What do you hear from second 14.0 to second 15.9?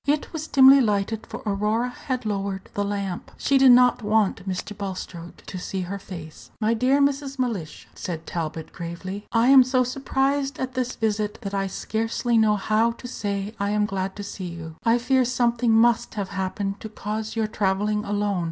to see you. I fear something